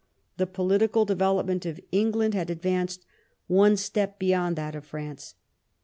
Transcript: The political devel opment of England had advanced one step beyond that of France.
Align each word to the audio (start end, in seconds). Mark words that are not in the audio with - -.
The 0.37 0.47
political 0.47 1.05
devel 1.05 1.43
opment 1.43 1.63
of 1.67 1.79
England 1.91 2.33
had 2.33 2.49
advanced 2.49 3.05
one 3.45 3.77
step 3.77 4.17
beyond 4.17 4.55
that 4.55 4.73
of 4.73 4.83
France. 4.83 5.35